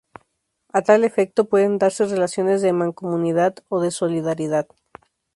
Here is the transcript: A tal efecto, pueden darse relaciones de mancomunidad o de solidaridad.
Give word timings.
A 0.77 0.81
tal 0.81 1.03
efecto, 1.03 1.47
pueden 1.47 1.77
darse 1.77 2.05
relaciones 2.07 2.63
de 2.63 2.73
mancomunidad 2.73 3.53
o 3.69 3.79
de 3.83 3.91
solidaridad. 3.91 4.65